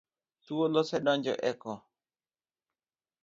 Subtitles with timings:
[0.45, 1.73] Thuol ose donjo e ko.